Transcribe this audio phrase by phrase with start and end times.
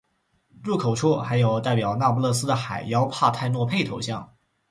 [0.63, 4.33] 入口处还有代表那不勒斯的海妖帕泰诺佩头像。